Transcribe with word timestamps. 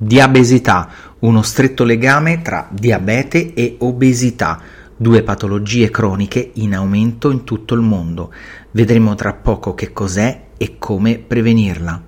Diabesità, 0.00 0.88
uno 1.18 1.42
stretto 1.42 1.82
legame 1.82 2.40
tra 2.40 2.68
diabete 2.70 3.52
e 3.52 3.74
obesità, 3.80 4.60
due 4.96 5.24
patologie 5.24 5.90
croniche 5.90 6.52
in 6.54 6.76
aumento 6.76 7.32
in 7.32 7.42
tutto 7.42 7.74
il 7.74 7.80
mondo. 7.80 8.32
Vedremo 8.70 9.16
tra 9.16 9.32
poco 9.32 9.74
che 9.74 9.92
cos'è 9.92 10.50
e 10.56 10.78
come 10.78 11.18
prevenirla. 11.18 12.02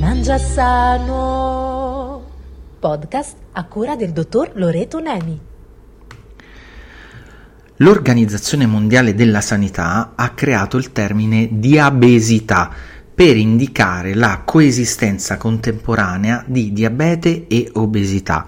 Mangia 0.00 0.38
sano. 0.38 2.24
Podcast 2.78 3.36
a 3.52 3.64
cura 3.64 3.96
del 3.96 4.12
dottor 4.12 4.52
Loreto 4.54 4.98
Nemi. 4.98 5.38
L'Organizzazione 7.76 8.64
Mondiale 8.64 9.14
della 9.14 9.42
Sanità 9.42 10.12
ha 10.14 10.30
creato 10.30 10.78
il 10.78 10.92
termine 10.92 11.48
diabesità 11.50 12.70
per 13.24 13.36
indicare 13.36 14.14
la 14.14 14.42
coesistenza 14.44 15.36
contemporanea 15.36 16.42
di 16.44 16.72
diabete 16.72 17.46
e 17.46 17.70
obesità, 17.74 18.44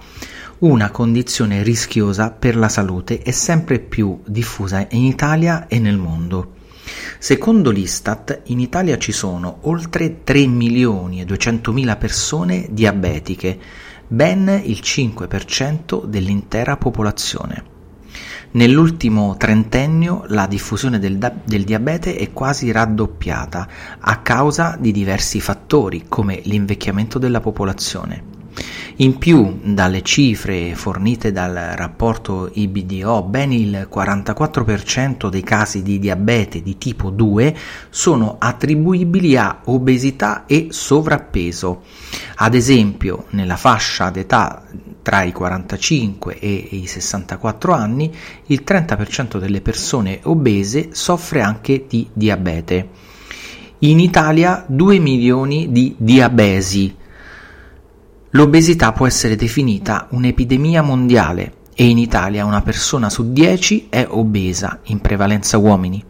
una 0.59 0.91
condizione 0.91 1.63
rischiosa 1.63 2.29
per 2.31 2.57
la 2.57 2.67
salute 2.67 3.21
e 3.21 3.31
sempre 3.31 3.79
più 3.79 4.19
diffusa 4.25 4.85
in 4.89 5.05
Italia 5.05 5.67
e 5.67 5.79
nel 5.79 5.95
mondo. 5.95 6.55
Secondo 7.19 7.71
l'Istat, 7.71 8.41
in 8.47 8.59
Italia 8.59 8.97
ci 8.97 9.13
sono 9.13 9.59
oltre 9.61 10.25
3 10.25 10.45
milioni 10.45 11.21
e 11.21 11.23
200 11.23 11.71
mila 11.71 11.95
persone 11.95 12.67
diabetiche, 12.69 13.57
ben 14.05 14.61
il 14.61 14.81
5% 14.83 16.03
dell'intera 16.03 16.75
popolazione. 16.75 17.74
Nell'ultimo 18.55 19.35
trentennio 19.37 20.23
la 20.27 20.47
diffusione 20.47 20.97
del, 20.97 21.17
del, 21.43 21.65
diabete 21.65 22.15
è 22.15 22.31
quasi 22.31 22.71
raddoppiata 22.71 23.67
a 23.99 24.19
causa 24.21 24.77
di 24.79 24.93
diversi 24.93 25.41
fattori 25.41 26.05
come 26.07 26.39
l'invecchiamento 26.45 27.19
della 27.19 27.41
popolazione. 27.41 28.23
In 28.97 29.17
più, 29.17 29.59
dalle 29.61 30.01
cifre 30.03 30.73
fornite 30.73 31.33
dal 31.33 31.53
rapporto 31.75 32.49
IBDO, 32.53 33.23
ben 33.23 33.51
il 33.51 33.89
44% 33.93 35.27
dei 35.27 35.43
casi 35.43 35.83
di 35.83 35.99
diabete 35.99 36.61
di 36.61 36.77
tipo 36.77 37.09
2 37.09 37.53
sono 37.89 38.37
attribuibili 38.39 39.35
a 39.35 39.63
obesità 39.65 40.45
e 40.45 40.67
sovrappeso. 40.69 41.81
Ad 42.35 42.53
esempio, 42.53 43.25
nella 43.31 43.57
fascia 43.57 44.09
d'età 44.09 44.63
tra 45.05 45.21
i 45.21 45.31
45 45.31 46.39
e 46.39 46.67
i 46.71 46.87
64 46.87 47.73
anni, 47.73 48.11
il 48.47 48.63
30% 48.65 49.37
delle 49.37 49.61
persone 49.61 50.19
obese 50.23 50.89
soffre 50.93 51.41
anche 51.41 51.85
di 51.87 52.07
diabete. 52.11 52.89
In 53.79 53.99
Italia 53.99 54.65
2 54.67 54.97
milioni 54.97 55.71
di 55.71 55.93
diabesi. 55.95 56.95
L'obesità 58.31 58.93
può 58.93 59.05
essere 59.05 59.35
definita 59.35 60.07
un'epidemia 60.09 60.81
mondiale 60.81 61.53
e 61.75 61.85
in 61.85 61.99
Italia 61.99 62.43
una 62.43 62.63
persona 62.63 63.07
su 63.11 63.31
10 63.31 63.89
è 63.89 64.07
obesa, 64.09 64.79
in 64.85 65.01
prevalenza 65.01 65.59
uomini. 65.59 66.03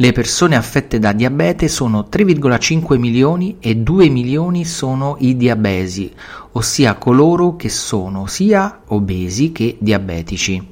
Le 0.00 0.12
persone 0.12 0.54
affette 0.54 1.00
da 1.00 1.10
diabete 1.10 1.66
sono 1.66 2.06
3,5 2.08 2.96
milioni 2.98 3.56
e 3.58 3.74
2 3.74 4.08
milioni 4.08 4.64
sono 4.64 5.16
i 5.18 5.36
diabesi, 5.36 6.12
ossia 6.52 6.94
coloro 6.94 7.56
che 7.56 7.68
sono 7.68 8.26
sia 8.26 8.82
obesi 8.86 9.50
che 9.50 9.76
diabetici. 9.80 10.64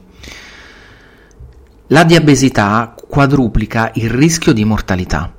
La 1.89 2.05
diabesità 2.05 2.95
quadruplica 3.09 3.91
il 3.95 4.11
rischio 4.11 4.53
di 4.53 4.65
mortalità. 4.65 5.35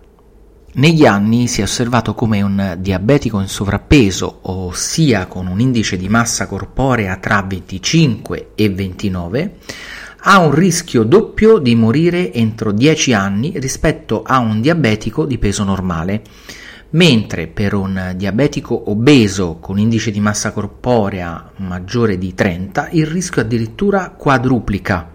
Negli 0.73 1.05
anni 1.05 1.47
si 1.47 1.61
è 1.61 1.63
osservato 1.63 2.13
come 2.13 2.41
un 2.41 2.75
diabetico 2.80 3.39
in 3.39 3.47
sovrappeso, 3.47 4.39
ossia 4.41 5.27
con 5.27 5.47
un 5.47 5.61
indice 5.61 5.95
di 5.95 6.09
massa 6.09 6.45
corporea 6.45 7.15
tra 7.15 7.41
25 7.41 8.49
e 8.54 8.69
29, 8.69 9.55
ha 10.30 10.39
un 10.39 10.52
rischio 10.52 11.04
doppio 11.04 11.58
di 11.58 11.73
morire 11.73 12.33
entro 12.33 12.73
10 12.73 13.14
anni 13.14 13.54
rispetto 13.55 14.23
a 14.23 14.39
un 14.39 14.60
diabetico 14.60 15.26
di 15.26 15.38
peso 15.38 15.64
normale, 15.64 16.21
mentre 16.89 17.48
per 17.48 17.73
un 17.73 18.14
diabetico 18.14 18.92
obeso 18.92 19.55
con 19.61 19.80
indice 19.80 20.11
di 20.11 20.20
massa 20.20 20.52
corporea 20.52 21.52
maggiore 21.60 22.17
di 22.17 22.33
30 22.33 22.89
il 22.92 23.05
rischio 23.05 23.42
addirittura 23.42 24.10
quadruplica. 24.10 25.14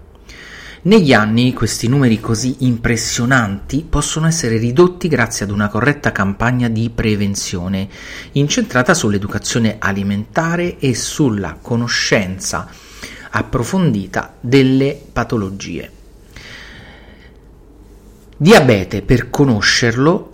Negli 0.84 1.12
anni 1.12 1.52
questi 1.52 1.88
numeri 1.88 2.18
così 2.18 2.56
impressionanti 2.60 3.84
possono 3.86 4.26
essere 4.26 4.56
ridotti 4.56 5.08
grazie 5.08 5.44
ad 5.44 5.50
una 5.50 5.68
corretta 5.68 6.10
campagna 6.10 6.68
di 6.68 6.88
prevenzione, 6.88 7.86
incentrata 8.32 8.94
sull'educazione 8.94 9.76
alimentare 9.78 10.78
e 10.78 10.94
sulla 10.94 11.58
conoscenza 11.60 12.66
approfondita 13.34 14.34
delle 14.40 15.00
patologie. 15.12 15.90
Diabete 18.36 19.02
per 19.02 19.30
conoscerlo 19.30 20.32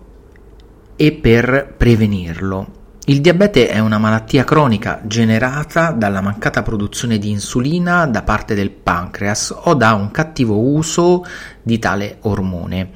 e 0.97 1.13
per 1.13 1.75
prevenirlo. 1.77 2.78
Il 3.09 3.23
diabete 3.23 3.69
è 3.69 3.79
una 3.79 3.97
malattia 3.97 4.45
cronica 4.45 5.01
generata 5.03 5.93
dalla 5.93 6.21
mancata 6.21 6.63
produzione 6.63 7.17
di 7.17 7.31
insulina 7.31 8.05
da 8.05 8.21
parte 8.21 8.55
del 8.55 8.69
pancreas 8.71 9.55
o 9.63 9.73
da 9.73 9.95
un 9.95 10.11
cattivo 10.11 10.59
uso 10.59 11.25
di 11.63 11.79
tale 11.79 12.19
ormone. 12.25 12.91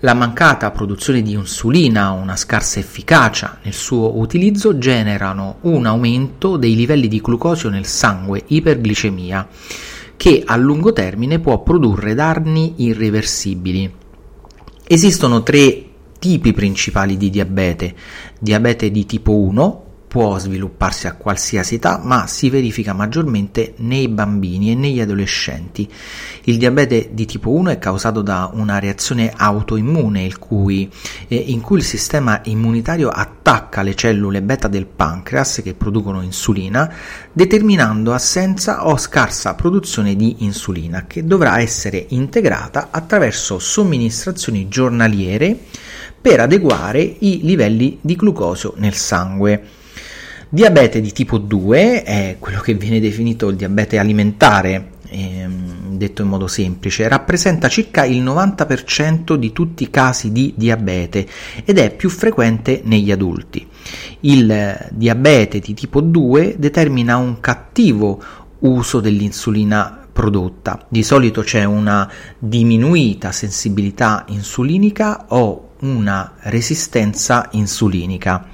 La 0.00 0.12
mancata 0.12 0.70
produzione 0.70 1.22
di 1.22 1.32
insulina 1.32 2.12
o 2.12 2.16
una 2.16 2.36
scarsa 2.36 2.78
efficacia 2.78 3.56
nel 3.62 3.72
suo 3.72 4.18
utilizzo 4.18 4.76
generano 4.76 5.56
un 5.62 5.86
aumento 5.86 6.58
dei 6.58 6.76
livelli 6.76 7.08
di 7.08 7.22
glucosio 7.22 7.70
nel 7.70 7.86
sangue, 7.86 8.42
iperglicemia, 8.46 9.48
che 10.18 10.42
a 10.44 10.56
lungo 10.56 10.92
termine 10.92 11.38
può 11.38 11.62
produrre 11.62 12.12
danni 12.12 12.74
irreversibili. 12.84 13.90
Esistono 14.86 15.42
tre 15.42 15.92
tipi 16.24 16.54
principali 16.54 17.18
di 17.18 17.28
diabete. 17.28 17.94
Diabete 18.38 18.90
di 18.90 19.04
tipo 19.04 19.36
1 19.36 19.82
può 20.08 20.38
svilupparsi 20.38 21.06
a 21.06 21.16
qualsiasi 21.16 21.74
età, 21.74 22.00
ma 22.02 22.26
si 22.26 22.48
verifica 22.48 22.94
maggiormente 22.94 23.74
nei 23.78 24.08
bambini 24.08 24.70
e 24.70 24.74
negli 24.74 25.00
adolescenti. 25.00 25.86
Il 26.44 26.56
diabete 26.56 27.10
di 27.12 27.26
tipo 27.26 27.50
1 27.50 27.72
è 27.72 27.78
causato 27.78 28.22
da 28.22 28.48
una 28.54 28.78
reazione 28.78 29.30
autoimmune 29.36 30.38
cui, 30.38 30.90
eh, 31.28 31.34
in 31.34 31.60
cui 31.60 31.76
il 31.76 31.84
sistema 31.84 32.40
immunitario 32.44 33.10
attacca 33.10 33.82
le 33.82 33.94
cellule 33.94 34.40
beta 34.40 34.66
del 34.66 34.86
pancreas 34.86 35.60
che 35.62 35.74
producono 35.74 36.22
insulina, 36.22 36.90
determinando 37.32 38.14
assenza 38.14 38.86
o 38.86 38.96
scarsa 38.96 39.54
produzione 39.54 40.16
di 40.16 40.36
insulina 40.38 41.04
che 41.06 41.26
dovrà 41.26 41.60
essere 41.60 42.06
integrata 42.08 42.88
attraverso 42.90 43.58
somministrazioni 43.58 44.68
giornaliere 44.68 45.58
per 46.24 46.40
adeguare 46.40 47.02
i 47.02 47.40
livelli 47.42 47.98
di 48.00 48.16
glucosio 48.16 48.72
nel 48.78 48.94
sangue. 48.94 49.62
Diabete 50.48 51.02
di 51.02 51.12
tipo 51.12 51.36
2 51.36 52.02
è 52.02 52.36
quello 52.38 52.60
che 52.60 52.72
viene 52.72 52.98
definito 52.98 53.50
il 53.50 53.56
diabete 53.56 53.98
alimentare, 53.98 54.92
ehm, 55.06 55.98
detto 55.98 56.22
in 56.22 56.28
modo 56.28 56.46
semplice, 56.46 57.08
rappresenta 57.08 57.68
circa 57.68 58.06
il 58.06 58.22
90% 58.22 59.34
di 59.34 59.52
tutti 59.52 59.82
i 59.82 59.90
casi 59.90 60.32
di 60.32 60.54
diabete 60.56 61.26
ed 61.62 61.76
è 61.76 61.94
più 61.94 62.08
frequente 62.08 62.80
negli 62.84 63.12
adulti. 63.12 63.68
Il 64.20 64.78
diabete 64.92 65.58
di 65.58 65.74
tipo 65.74 66.00
2 66.00 66.54
determina 66.56 67.18
un 67.18 67.38
cattivo 67.38 68.22
uso 68.60 69.00
dell'insulina 69.00 70.06
prodotta. 70.10 70.86
Di 70.88 71.02
solito 71.02 71.42
c'è 71.42 71.64
una 71.64 72.10
diminuita 72.38 73.30
sensibilità 73.30 74.24
insulinica 74.28 75.26
o 75.28 75.72
una 75.84 76.34
resistenza 76.40 77.48
insulinica. 77.52 78.46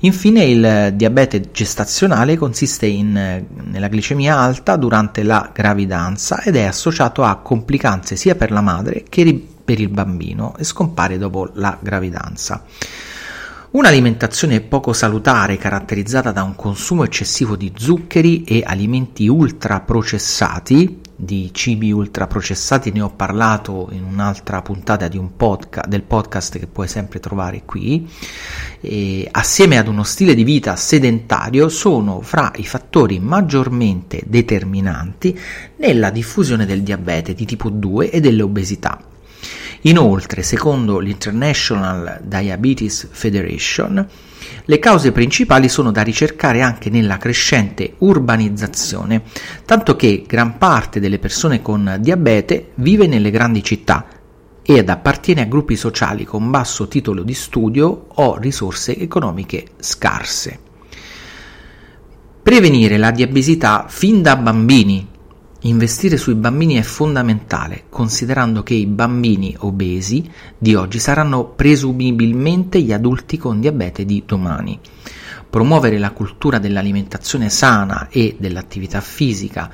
Infine 0.00 0.44
il 0.44 0.92
diabete 0.94 1.52
gestazionale 1.52 2.36
consiste 2.36 2.86
in, 2.86 3.12
nella 3.12 3.88
glicemia 3.88 4.36
alta 4.36 4.74
durante 4.74 5.22
la 5.22 5.50
gravidanza 5.52 6.42
ed 6.42 6.56
è 6.56 6.64
associato 6.64 7.22
a 7.22 7.36
complicanze 7.36 8.16
sia 8.16 8.34
per 8.34 8.50
la 8.50 8.62
madre 8.62 9.04
che 9.08 9.46
per 9.64 9.78
il 9.78 9.90
bambino 9.90 10.56
e 10.58 10.64
scompare 10.64 11.18
dopo 11.18 11.50
la 11.54 11.78
gravidanza. 11.80 12.64
Un'alimentazione 13.70 14.60
poco 14.60 14.92
salutare 14.92 15.56
caratterizzata 15.56 16.32
da 16.32 16.42
un 16.42 16.56
consumo 16.56 17.04
eccessivo 17.04 17.54
di 17.56 17.72
zuccheri 17.74 18.42
e 18.42 18.62
alimenti 18.66 19.28
ultraprocessati, 19.28 21.00
di 21.22 21.50
cibi 21.52 21.92
ultraprocessati 21.92 22.90
ne 22.90 23.00
ho 23.00 23.10
parlato 23.10 23.88
in 23.92 24.02
un'altra 24.02 24.60
puntata 24.60 25.08
un 25.12 25.36
podca- 25.36 25.84
del 25.86 26.02
podcast 26.02 26.58
che 26.58 26.66
puoi 26.66 26.88
sempre 26.88 27.20
trovare 27.20 27.62
qui, 27.64 28.10
e 28.80 29.28
assieme 29.30 29.78
ad 29.78 29.86
uno 29.86 30.02
stile 30.02 30.34
di 30.34 30.42
vita 30.42 30.74
sedentario 30.74 31.68
sono 31.68 32.22
fra 32.22 32.50
i 32.56 32.64
fattori 32.64 33.20
maggiormente 33.20 34.22
determinanti 34.26 35.38
nella 35.76 36.10
diffusione 36.10 36.66
del 36.66 36.82
diabete 36.82 37.34
di 37.34 37.44
tipo 37.44 37.70
2 37.70 38.10
e 38.10 38.20
dell'obesità. 38.20 39.11
Inoltre, 39.84 40.42
secondo 40.42 41.00
l'International 41.00 42.20
Diabetes 42.22 43.08
Federation, 43.10 44.06
le 44.64 44.78
cause 44.78 45.10
principali 45.10 45.68
sono 45.68 45.90
da 45.90 46.02
ricercare 46.02 46.60
anche 46.62 46.88
nella 46.88 47.16
crescente 47.16 47.94
urbanizzazione, 47.98 49.22
tanto 49.64 49.96
che 49.96 50.24
gran 50.24 50.56
parte 50.56 51.00
delle 51.00 51.18
persone 51.18 51.62
con 51.62 51.96
diabete 51.98 52.70
vive 52.76 53.08
nelle 53.08 53.30
grandi 53.30 53.64
città 53.64 54.06
ed 54.62 54.88
appartiene 54.88 55.42
a 55.42 55.46
gruppi 55.46 55.74
sociali 55.74 56.24
con 56.24 56.48
basso 56.48 56.86
titolo 56.86 57.24
di 57.24 57.34
studio 57.34 58.06
o 58.08 58.38
risorse 58.38 58.96
economiche 58.96 59.66
scarse. 59.80 60.60
Prevenire 62.40 62.98
la 62.98 63.10
diabesità 63.10 63.86
fin 63.88 64.22
da 64.22 64.36
bambini 64.36 65.08
Investire 65.64 66.16
sui 66.16 66.34
bambini 66.34 66.74
è 66.74 66.82
fondamentale, 66.82 67.84
considerando 67.88 68.64
che 68.64 68.74
i 68.74 68.86
bambini 68.86 69.54
obesi 69.60 70.28
di 70.58 70.74
oggi 70.74 70.98
saranno 70.98 71.44
presumibilmente 71.44 72.80
gli 72.80 72.92
adulti 72.92 73.36
con 73.36 73.60
diabete 73.60 74.04
di 74.04 74.24
domani. 74.26 74.80
Promuovere 75.48 75.98
la 75.98 76.10
cultura 76.10 76.58
dell'alimentazione 76.58 77.48
sana 77.48 78.08
e 78.10 78.34
dell'attività 78.40 79.00
fisica 79.00 79.70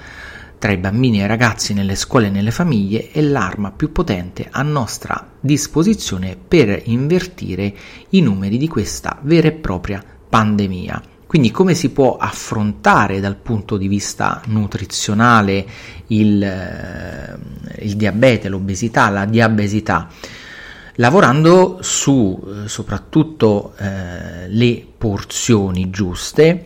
tra 0.59 0.73
i 0.73 0.77
bambini 0.77 1.21
e 1.21 1.25
i 1.25 1.29
ragazzi 1.29 1.73
nelle 1.73 1.95
scuole 1.95 2.27
e 2.27 2.31
nelle 2.31 2.51
famiglie 2.51 3.09
è 3.11 3.23
l'arma 3.23 3.71
più 3.71 3.91
potente 3.91 4.47
a 4.51 4.61
nostra 4.61 5.27
disposizione 5.41 6.37
per 6.37 6.83
invertire 6.85 7.75
i 8.11 8.21
numeri 8.21 8.59
di 8.59 8.69
questa 8.69 9.19
vera 9.23 9.49
e 9.49 9.53
propria 9.53 10.05
pandemia. 10.29 11.17
Quindi 11.29 11.51
come 11.51 11.75
si 11.75 11.91
può 11.91 12.17
affrontare 12.17 13.21
dal 13.21 13.37
punto 13.37 13.77
di 13.77 13.87
vista 13.87 14.41
nutrizionale 14.47 15.67
il, 16.07 16.43
eh, 16.43 17.85
il 17.85 17.97
diabete, 17.97 18.49
l'obesità, 18.49 19.11
la 19.11 19.27
diabesità? 19.27 20.09
Lavorando 20.95 21.81
su 21.83 22.43
eh, 22.65 22.67
soprattutto 22.67 23.75
eh, 23.77 24.49
le 24.49 24.87
porzioni 24.97 25.91
giuste, 25.91 26.65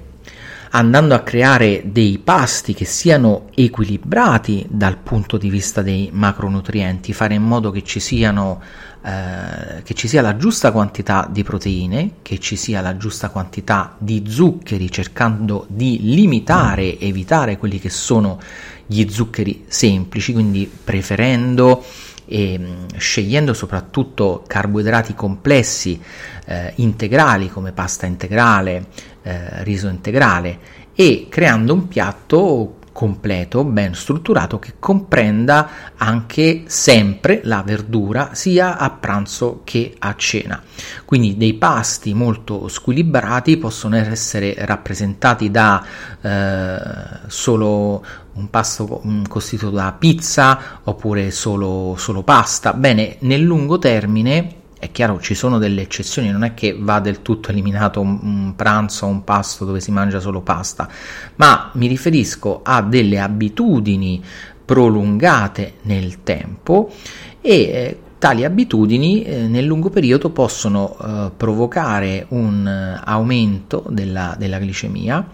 andando 0.70 1.16
a 1.16 1.22
creare 1.22 1.82
dei 1.86 2.20
pasti 2.22 2.72
che 2.72 2.84
siano 2.84 3.48
equilibrati 3.56 4.64
dal 4.70 4.98
punto 4.98 5.38
di 5.38 5.50
vista 5.50 5.82
dei 5.82 6.10
macronutrienti, 6.12 7.12
fare 7.12 7.34
in 7.34 7.42
modo 7.42 7.72
che 7.72 7.82
ci 7.82 7.98
siano 7.98 8.62
eh, 9.04 9.82
che 9.82 9.94
ci 9.94 10.06
sia 10.06 10.22
la 10.22 10.36
giusta 10.36 10.70
quantità 10.70 11.28
di 11.30 11.42
proteine, 11.42 12.12
che 12.22 12.38
ci 12.38 12.54
sia 12.54 12.80
la 12.80 12.96
giusta 12.96 13.30
quantità 13.30 13.96
di 13.98 14.24
zuccheri, 14.28 14.90
cercando 14.90 15.66
di 15.68 15.98
limitare, 16.02 16.98
evitare 16.98 17.58
quelli 17.58 17.80
che 17.80 17.90
sono 17.90 18.40
gli 18.86 19.08
zuccheri 19.08 19.64
semplici, 19.66 20.32
quindi 20.32 20.70
preferendo 20.84 21.84
e 22.26 22.58
mm, 22.58 22.86
scegliendo 22.96 23.52
soprattutto 23.52 24.44
carboidrati 24.46 25.14
complessi 25.14 26.00
eh, 26.46 26.72
integrali 26.76 27.50
come 27.50 27.72
pasta 27.72 28.06
integrale, 28.06 28.86
eh, 29.22 29.64
riso 29.64 29.88
integrale 29.88 30.58
e 30.94 31.26
creando 31.28 31.72
un 31.74 31.88
piatto 31.88 32.76
completo, 32.92 33.64
ben 33.64 33.94
strutturato, 33.94 34.58
che 34.58 34.74
comprenda 34.78 35.68
anche 35.96 36.64
sempre 36.66 37.40
la 37.44 37.62
verdura 37.62 38.34
sia 38.34 38.76
a 38.76 38.90
pranzo 38.90 39.62
che 39.64 39.94
a 39.98 40.14
cena. 40.16 40.62
Quindi 41.04 41.36
dei 41.36 41.54
pasti 41.54 42.14
molto 42.14 42.68
squilibrati 42.68 43.56
possono 43.56 43.96
essere 43.96 44.54
rappresentati 44.58 45.50
da 45.50 45.84
eh, 46.20 47.28
solo 47.28 48.04
un 48.34 48.48
pasto 48.48 49.02
costituito 49.28 49.74
da 49.74 49.94
pizza 49.98 50.80
oppure 50.84 51.30
solo, 51.30 51.94
solo 51.98 52.22
pasta. 52.22 52.72
Bene, 52.72 53.16
nel 53.20 53.42
lungo 53.42 53.78
termine 53.78 54.60
è 54.82 54.90
chiaro, 54.90 55.20
ci 55.20 55.36
sono 55.36 55.58
delle 55.58 55.82
eccezioni, 55.82 56.32
non 56.32 56.42
è 56.42 56.54
che 56.54 56.76
va 56.76 56.98
del 56.98 57.22
tutto 57.22 57.50
eliminato 57.50 58.00
un, 58.00 58.18
un 58.20 58.54
pranzo 58.56 59.06
o 59.06 59.10
un 59.10 59.22
pasto 59.22 59.64
dove 59.64 59.78
si 59.78 59.92
mangia 59.92 60.18
solo 60.18 60.40
pasta, 60.40 60.88
ma 61.36 61.70
mi 61.74 61.86
riferisco 61.86 62.62
a 62.64 62.82
delle 62.82 63.20
abitudini 63.20 64.20
prolungate 64.64 65.74
nel 65.82 66.24
tempo 66.24 66.92
e 67.40 67.52
eh, 67.52 67.98
tali 68.18 68.42
abitudini 68.42 69.22
eh, 69.22 69.46
nel 69.46 69.66
lungo 69.66 69.88
periodo 69.88 70.30
possono 70.30 70.96
eh, 71.00 71.30
provocare 71.36 72.26
un 72.30 72.66
eh, 72.66 73.00
aumento 73.04 73.84
della, 73.88 74.34
della 74.36 74.58
glicemia 74.58 75.24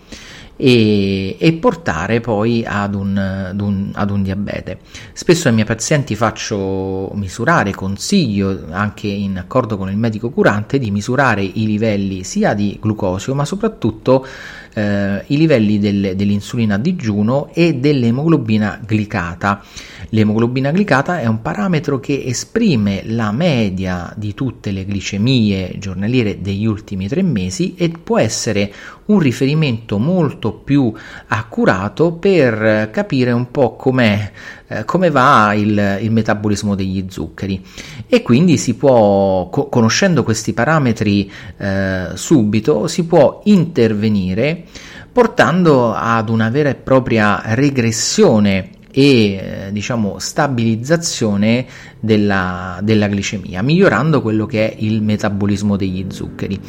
e, 0.61 1.37
e 1.39 1.53
portare 1.53 2.21
poi 2.21 2.65
ad 2.67 2.97
un, 2.97 3.17
ad, 3.17 3.61
un, 3.61 3.91
ad 3.95 4.11
un, 4.11 4.23
diabete. 4.25 4.81
Spesso 5.13 5.47
ai 5.47 5.55
miei 5.55 5.65
pazienti 5.65 6.17
faccio 6.17 7.11
misurare, 7.15 7.73
consiglio 7.73 8.65
anche 8.71 9.07
in 9.07 9.39
accordo 9.39 9.77
con 9.77 9.89
il 9.89 9.97
medico 9.97 10.31
curante 10.31 10.79
di 10.79 10.91
misurare 10.91 11.43
i 11.43 11.65
livelli 11.65 12.25
sia 12.25 12.55
di 12.55 12.77
glucosio 12.83 13.37
ma 13.37 13.45
soprattutto 13.45 14.27
eh, 14.75 15.23
i 15.27 15.37
livelli 15.37 15.79
del, 15.79 16.13
dell'insulina 16.17 16.75
a 16.75 16.79
digiuno 16.79 17.51
e 17.53 17.75
dell'emoglobina 17.75 18.81
glicata. 18.85 19.63
L'emoglobina 20.11 20.71
glicata 20.71 21.21
è 21.21 21.27
un 21.27 21.43
parametro 21.43 22.01
che 22.01 22.23
esprime 22.25 23.03
la 23.05 23.31
media 23.33 24.13
di 24.17 24.35
tutte 24.35 24.71
le 24.71 24.85
glicemie 24.85 25.77
giornaliere 25.79 26.41
degli 26.41 26.67
ultimi 26.67 27.09
tre 27.09 27.23
mesi 27.23 27.75
e 27.77 27.91
può 27.91 28.19
essere 28.19 28.73
un 29.07 29.19
riferimento 29.19 29.99
molto 29.99 30.53
più 30.53 30.93
accurato 31.29 32.13
per 32.13 32.91
capire 32.91 33.33
un 33.33 33.51
po' 33.51 33.77
com'è, 33.77 34.31
eh, 34.69 34.85
come 34.85 35.11
va 35.11 35.55
il, 35.55 35.99
il, 36.03 36.11
metabolismo 36.11 36.75
degli 36.75 37.07
zuccheri 37.09 37.65
e 38.07 38.23
quindi 38.23 38.59
si 38.59 38.75
può, 38.75 39.49
co- 39.49 39.69
conoscendo 39.69 40.23
questi 40.23 40.53
parametri 40.53 41.31
eh, 41.57 42.09
subito, 42.15 42.87
si 42.87 43.07
può 43.07 43.41
intervenire 43.45 44.65
portando 45.11 45.95
ad 45.95 46.29
una 46.29 46.51
vera 46.51 46.69
e 46.69 46.75
propria 46.75 47.41
regressione 47.45 48.71
e 48.91 49.33
eh, 49.33 49.73
diciamo 49.73 50.19
stabilizzazione 50.19 51.67
della, 52.01 52.79
della 52.83 53.09
glicemia, 53.09 53.63
migliorando 53.63 54.23
quello 54.23 54.47
che 54.47 54.71
è 54.71 54.77
il 54.79 55.03
metabolismo 55.03 55.77
degli 55.77 56.07
zuccheri. 56.09 56.61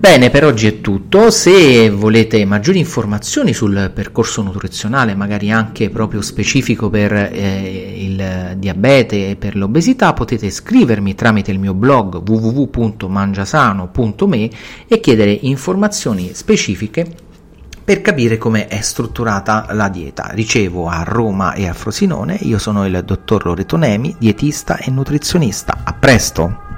Bene, 0.00 0.30
per 0.30 0.46
oggi 0.46 0.66
è 0.66 0.80
tutto. 0.80 1.30
Se 1.30 1.90
volete 1.90 2.42
maggiori 2.46 2.78
informazioni 2.78 3.52
sul 3.52 3.90
percorso 3.94 4.40
nutrizionale, 4.40 5.14
magari 5.14 5.50
anche 5.50 5.90
proprio 5.90 6.22
specifico 6.22 6.88
per 6.88 7.12
eh, 7.12 7.96
il 7.98 8.54
diabete 8.56 9.28
e 9.28 9.36
per 9.36 9.56
l'obesità, 9.56 10.14
potete 10.14 10.48
scrivermi 10.48 11.14
tramite 11.14 11.50
il 11.50 11.58
mio 11.58 11.74
blog 11.74 12.26
www.mangiasano.me 12.26 14.50
e 14.88 15.00
chiedere 15.00 15.36
informazioni 15.42 16.30
specifiche 16.32 17.06
per 17.84 18.00
capire 18.00 18.38
come 18.38 18.68
è 18.68 18.80
strutturata 18.80 19.66
la 19.72 19.90
dieta. 19.90 20.30
Ricevo 20.30 20.88
a 20.88 21.02
Roma 21.02 21.52
e 21.52 21.68
a 21.68 21.74
Frosinone, 21.74 22.38
io 22.40 22.56
sono 22.56 22.86
il 22.86 23.02
dottor 23.04 23.44
Loreto 23.44 23.76
Nemi, 23.76 24.16
dietista 24.18 24.78
e 24.78 24.90
nutrizionista. 24.90 25.80
A 25.84 25.92
presto! 25.92 26.69